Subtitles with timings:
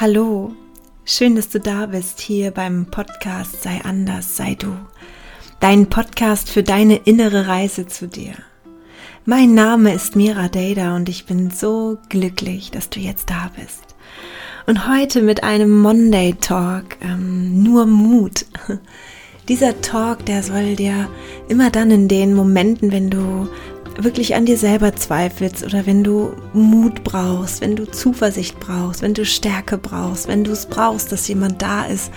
[0.00, 0.54] Hallo,
[1.04, 4.74] schön, dass du da bist hier beim Podcast Sei anders, sei du.
[5.60, 8.32] Dein Podcast für deine innere Reise zu dir.
[9.26, 13.94] Mein Name ist Mira Dada und ich bin so glücklich, dass du jetzt da bist.
[14.66, 18.46] Und heute mit einem Monday Talk, ähm, nur Mut.
[19.50, 21.10] Dieser Talk, der soll dir
[21.50, 23.50] immer dann in den Momenten, wenn du
[24.04, 29.14] wirklich an dir selber zweifelst oder wenn du Mut brauchst, wenn du Zuversicht brauchst, wenn
[29.14, 32.10] du Stärke brauchst, wenn du es brauchst, dass jemand da ist,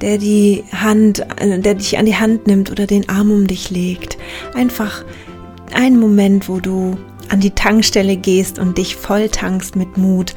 [0.00, 3.70] der die Hand, äh, der dich an die Hand nimmt oder den Arm um dich
[3.70, 4.18] legt.
[4.54, 5.04] Einfach
[5.72, 6.96] ein Moment, wo du
[7.28, 10.34] an die Tankstelle gehst und dich voll tankst mit Mut,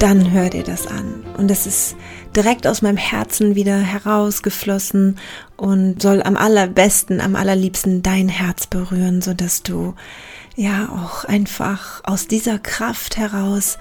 [0.00, 1.24] dann hör dir das an.
[1.36, 1.94] Und es ist
[2.34, 5.18] direkt aus meinem Herzen wieder herausgeflossen
[5.58, 9.94] und soll am allerbesten, am allerliebsten dein Herz berühren, so dass du
[10.56, 13.78] ja auch einfach aus dieser Kraft heraus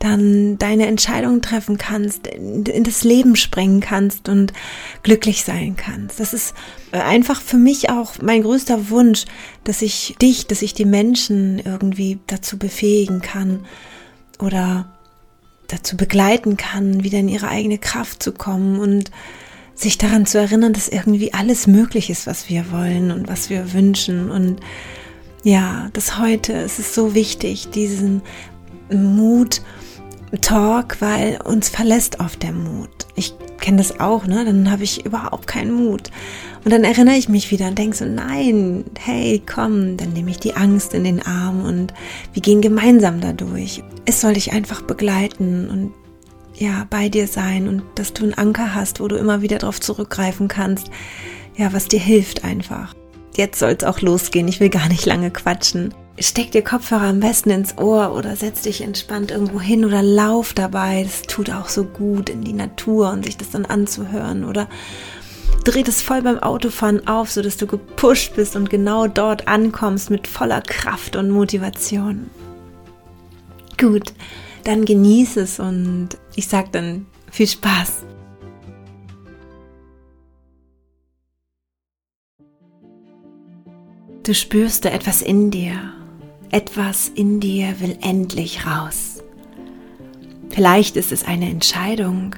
[0.00, 4.52] dann deine Entscheidungen treffen kannst, in das Leben springen kannst und
[5.02, 6.18] glücklich sein kannst.
[6.18, 6.54] Das ist
[6.90, 9.24] einfach für mich auch mein größter Wunsch,
[9.62, 13.66] dass ich dich, dass ich die Menschen irgendwie dazu befähigen kann
[14.40, 14.88] oder
[15.72, 19.10] dazu begleiten kann, wieder in ihre eigene Kraft zu kommen und
[19.74, 23.72] sich daran zu erinnern, dass irgendwie alles möglich ist, was wir wollen und was wir
[23.72, 24.30] wünschen.
[24.30, 24.60] Und
[25.42, 28.20] ja, das heute, es ist so wichtig, diesen
[28.92, 29.62] Mut,
[30.38, 33.06] Talk, weil uns verlässt oft der Mut.
[33.16, 34.44] Ich kenne das auch, ne?
[34.44, 36.10] Dann habe ich überhaupt keinen Mut.
[36.64, 40.38] Und dann erinnere ich mich wieder und denke so, nein, hey, komm, dann nehme ich
[40.38, 41.94] die Angst in den Arm und
[42.32, 43.82] wir gehen gemeinsam dadurch.
[44.04, 45.94] Es soll dich einfach begleiten und
[46.54, 49.80] ja, bei dir sein und dass du einen Anker hast, wo du immer wieder drauf
[49.80, 50.90] zurückgreifen kannst.
[51.56, 52.94] Ja, was dir hilft einfach.
[53.36, 54.48] Jetzt soll es auch losgehen.
[54.48, 55.94] Ich will gar nicht lange quatschen.
[56.22, 60.52] Steck dir Kopfhörer am besten ins Ohr oder setz dich entspannt irgendwo hin oder lauf
[60.52, 61.02] dabei.
[61.02, 64.68] Das tut auch so gut in die Natur und sich das dann anzuhören oder
[65.64, 70.26] dreh das voll beim Autofahren auf, sodass du gepusht bist und genau dort ankommst mit
[70.26, 72.28] voller Kraft und Motivation.
[73.78, 74.12] Gut,
[74.64, 78.04] dann genieß es und ich sag dann viel Spaß.
[84.22, 85.94] Du spürst da etwas in dir.
[86.52, 89.22] Etwas in dir will endlich raus.
[90.48, 92.34] Vielleicht ist es eine Entscheidung,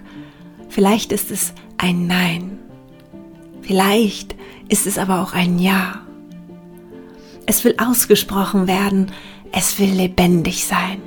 [0.69, 2.59] vielleicht ist es ein Nein,
[3.63, 4.35] vielleicht
[4.69, 6.03] ist es aber auch ein Ja.
[7.47, 9.13] Es will ausgesprochen werden,
[9.51, 11.01] es will lebendig sein.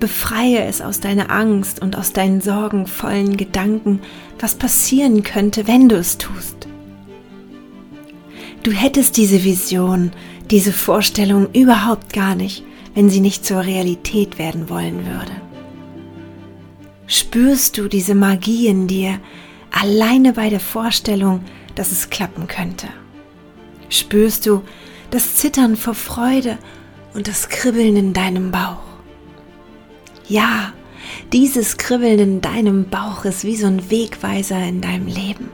[0.00, 4.00] Befreie es aus deiner Angst und aus deinen sorgenvollen Gedanken,
[4.38, 6.68] was passieren könnte, wenn du es tust.
[8.62, 10.10] Du hättest diese Vision,
[10.50, 15.32] diese Vorstellung überhaupt gar nicht, wenn sie nicht zur Realität werden wollen würde.
[17.06, 19.18] Spürst du diese Magie in dir
[19.70, 21.44] alleine bei der Vorstellung,
[21.74, 22.88] dass es klappen könnte?
[23.88, 24.62] Spürst du
[25.10, 26.58] das Zittern vor Freude
[27.14, 28.82] und das Kribbeln in deinem Bauch?
[30.28, 30.72] Ja,
[31.32, 35.48] dieses Kribbeln in deinem Bauch ist wie so ein Wegweiser in deinem Leben.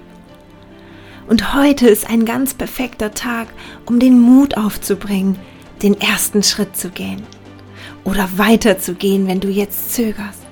[1.27, 3.49] Und heute ist ein ganz perfekter Tag,
[3.85, 5.37] um den Mut aufzubringen,
[5.83, 7.23] den ersten Schritt zu gehen
[8.05, 10.47] oder weiterzugehen, wenn du jetzt zögerst.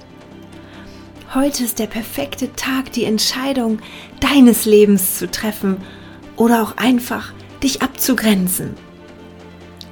[1.33, 3.79] Heute ist der perfekte Tag, die Entscheidung
[4.21, 5.77] deines Lebens zu treffen
[6.37, 8.75] oder auch einfach dich abzugrenzen.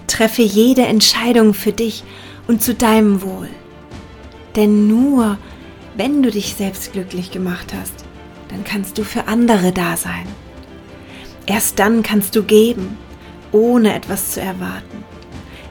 [0.09, 2.03] Treffe jede Entscheidung für dich
[2.49, 3.49] und zu deinem Wohl.
[4.57, 5.39] Denn nur
[5.97, 8.05] wenn du dich selbst glücklich gemacht hast,
[8.49, 10.27] dann kannst du für andere da sein.
[11.47, 12.99] Erst dann kannst du geben,
[13.51, 15.05] ohne etwas zu erwarten.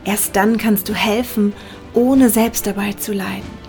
[0.03, 1.53] Erst dann kannst du helfen,
[1.93, 3.61] ohne selbst dabei zu leiden.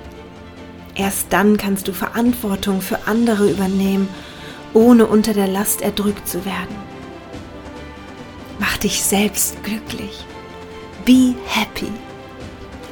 [0.94, 4.08] Erst dann kannst du Verantwortung für andere übernehmen,
[4.74, 6.76] ohne unter der Last erdrückt zu werden.
[8.58, 10.24] Mach dich selbst glücklich.
[11.04, 11.90] Be happy.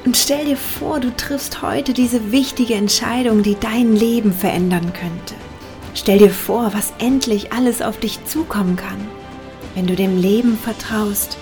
[0.04, 5.34] Und stell dir vor, du triffst heute diese wichtige Entscheidung, die dein Leben verändern könnte.
[5.94, 9.08] Stell dir vor, was endlich alles auf dich zukommen kann,
[9.74, 11.36] wenn du dem Leben vertraust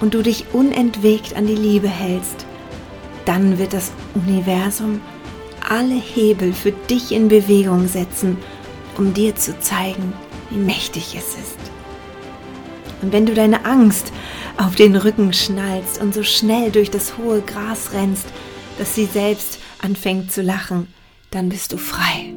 [0.00, 2.46] und du dich unentwegt an die Liebe hältst.
[3.24, 5.00] Dann wird das Universum
[5.68, 8.36] alle Hebel für dich in Bewegung setzen,
[8.96, 10.12] um dir zu zeigen,
[10.50, 11.58] wie mächtig es ist.
[13.00, 14.12] Und wenn du deine Angst
[14.56, 18.26] auf den Rücken schnallst und so schnell durch das hohe Gras rennst,
[18.78, 20.88] dass sie selbst anfängt zu lachen,
[21.30, 22.32] dann bist du frei.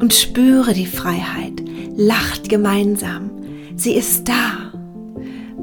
[0.00, 1.62] Und spüre die Freiheit,
[1.96, 3.30] lacht gemeinsam,
[3.76, 4.72] sie ist da.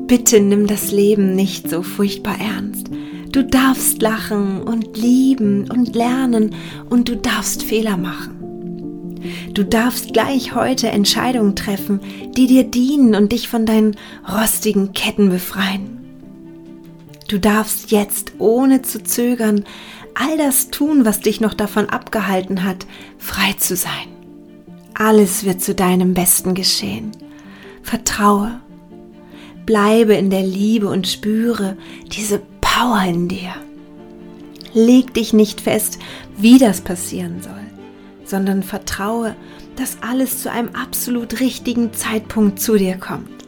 [0.08, 2.88] Bitte nimm das Leben nicht so furchtbar ernst.
[3.32, 6.56] Du darfst lachen und lieben und lernen
[6.90, 8.38] und du darfst Fehler machen.
[9.54, 12.00] Du darfst gleich heute Entscheidungen treffen,
[12.38, 13.98] die dir dienen und dich von deinen
[14.32, 15.98] rostigen Ketten befreien.
[17.28, 19.66] Du darfst jetzt ohne zu zögern
[20.14, 22.88] all das tun, was dich noch davon abgehalten hat,
[23.18, 24.17] frei zu sein.
[25.00, 27.12] Alles wird zu deinem Besten geschehen.
[27.84, 28.60] Vertraue.
[29.64, 31.78] Bleibe in der Liebe und spüre
[32.12, 33.54] diese Power in dir.
[34.74, 36.00] Leg dich nicht fest,
[36.36, 37.62] wie das passieren soll,
[38.24, 39.36] sondern vertraue,
[39.76, 43.46] dass alles zu einem absolut richtigen Zeitpunkt zu dir kommt.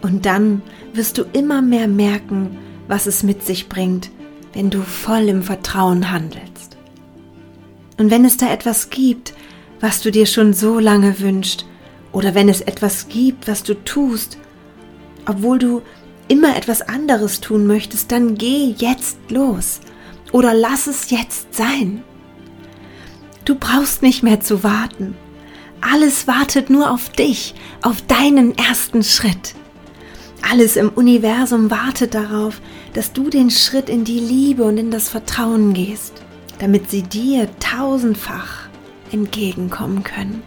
[0.00, 0.62] Und dann
[0.94, 2.56] wirst du immer mehr merken,
[2.88, 4.10] was es mit sich bringt,
[4.54, 6.78] wenn du voll im Vertrauen handelst.
[7.98, 9.34] Und wenn es da etwas gibt,
[9.80, 11.66] was du dir schon so lange wünschst,
[12.12, 14.38] oder wenn es etwas gibt, was du tust,
[15.26, 15.82] obwohl du
[16.28, 19.80] immer etwas anderes tun möchtest, dann geh jetzt los
[20.32, 22.02] oder lass es jetzt sein.
[23.44, 25.16] Du brauchst nicht mehr zu warten.
[25.80, 29.54] Alles wartet nur auf dich, auf deinen ersten Schritt.
[30.48, 32.60] Alles im Universum wartet darauf,
[32.92, 36.22] dass du den Schritt in die Liebe und in das Vertrauen gehst,
[36.58, 38.59] damit sie dir tausendfach
[39.12, 40.42] entgegenkommen können,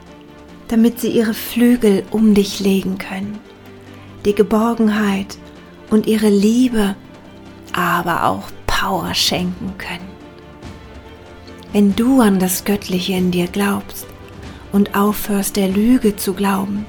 [0.68, 3.40] damit sie ihre Flügel um dich legen können,
[4.26, 5.38] die Geborgenheit
[5.90, 6.96] und ihre Liebe,
[7.74, 10.14] aber auch Power schenken können.
[11.72, 14.06] Wenn du an das Göttliche in dir glaubst
[14.72, 16.86] und aufhörst der Lüge zu glauben,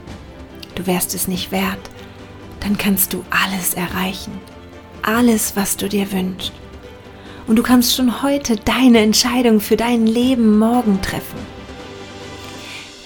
[0.74, 1.90] du wärst es nicht wert,
[2.60, 4.32] dann kannst du alles erreichen,
[5.02, 6.52] alles, was du dir wünschst.
[7.46, 11.53] Und du kannst schon heute deine Entscheidung für dein Leben morgen treffen.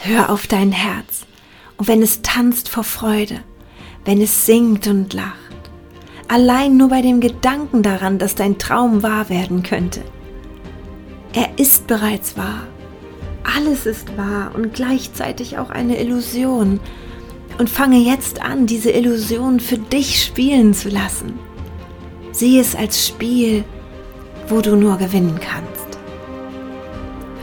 [0.00, 1.26] Hör auf dein Herz
[1.76, 3.40] und wenn es tanzt vor Freude,
[4.04, 5.34] wenn es singt und lacht,
[6.28, 10.02] allein nur bei dem Gedanken daran, dass dein Traum wahr werden könnte.
[11.32, 12.66] Er ist bereits wahr.
[13.56, 16.80] Alles ist wahr und gleichzeitig auch eine Illusion,
[17.58, 21.38] und fange jetzt an, diese Illusion für dich spielen zu lassen.
[22.32, 23.64] Sieh es als Spiel,
[24.48, 25.77] wo du nur gewinnen kannst.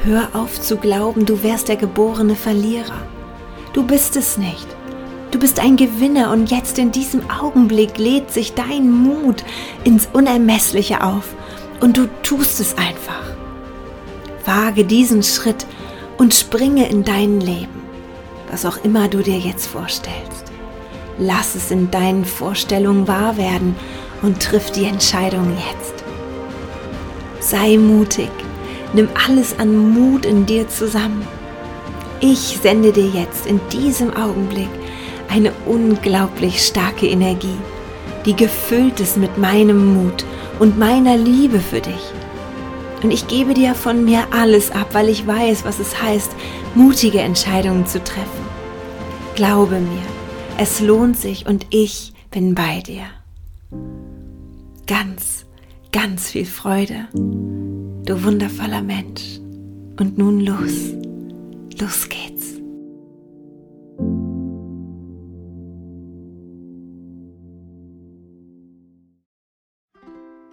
[0.06, 3.02] Hör auf zu glauben, du wärst der geborene Verlierer.
[3.74, 4.68] Du bist es nicht.
[5.32, 9.44] Du bist ein Gewinner und jetzt in diesem Augenblick lädt sich dein Mut
[9.84, 11.36] ins Unermessliche auf
[11.82, 13.36] und du tust es einfach.
[14.46, 15.66] Wage diesen Schritt
[16.18, 17.86] und springe in dein Leben
[18.56, 20.46] was auch immer du dir jetzt vorstellst.
[21.18, 23.76] Lass es in deinen Vorstellungen wahr werden
[24.22, 26.04] und triff die Entscheidung jetzt.
[27.40, 28.32] Sei mutig,
[28.94, 31.28] nimm alles an Mut in dir zusammen.
[32.20, 34.70] Ich sende dir jetzt in diesem Augenblick
[35.30, 37.58] eine unglaublich starke Energie,
[38.26, 40.26] die gefüllt ist mit meinem Mut
[40.60, 42.14] und meiner Liebe für dich.
[43.04, 46.32] Und ich gebe dir von mir alles ab, weil ich weiß, was es heißt,
[46.74, 48.46] mutige Entscheidungen zu treffen.
[49.36, 50.02] Glaube mir,
[50.58, 53.04] es lohnt sich und ich bin bei dir.
[54.88, 55.46] Ganz,
[55.92, 57.08] ganz viel Freude,
[58.06, 59.40] du wundervoller Mensch.
[60.00, 60.94] Und nun los,
[61.80, 62.54] los geht's.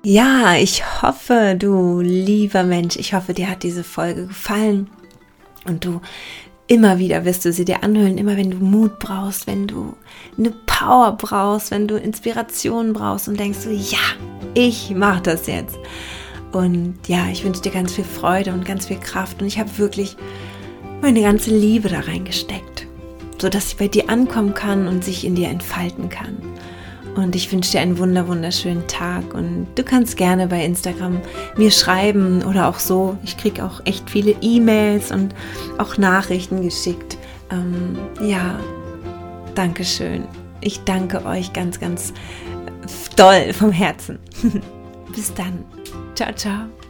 [0.05, 4.91] Ja, ich hoffe, du lieber Mensch, ich hoffe, dir hat diese Folge gefallen
[5.67, 6.01] und du
[6.73, 9.95] Immer wieder wirst du sie dir anhören, immer wenn du Mut brauchst, wenn du
[10.39, 13.99] eine Power brauchst, wenn du Inspiration brauchst und denkst so, ja,
[14.55, 15.77] ich mache das jetzt.
[16.53, 19.79] Und ja, ich wünsche dir ganz viel Freude und ganz viel Kraft und ich habe
[19.79, 20.17] wirklich
[21.01, 22.87] meine ganze Liebe da reingesteckt,
[23.39, 26.37] sodass sie bei dir ankommen kann und sich in dir entfalten kann.
[27.17, 31.21] Und ich wünsche dir einen wunder wunderschönen Tag und du kannst gerne bei Instagram
[31.57, 33.19] mir schreiben oder auch so.
[33.23, 35.35] Ich kriege auch echt viele E-Mails und
[35.79, 37.19] auch Nachrichten geschickt.
[37.51, 38.59] Ähm, ja,
[39.55, 40.27] Dankeschön.
[40.61, 42.15] Ich danke euch ganz, ganz
[43.17, 44.19] doll vom Herzen.
[45.15, 45.65] Bis dann.
[46.23, 46.82] Ciao, ciao.